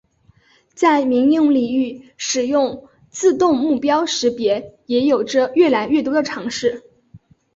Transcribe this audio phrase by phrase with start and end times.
[0.73, 6.81] 在民用领域使用自动目标识别也有着越来越多的尝试。